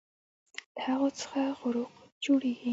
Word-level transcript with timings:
له 0.75 0.79
هغو 0.85 1.09
څخه 1.19 1.41
غروق 1.59 1.93
جوړوي 2.23 2.55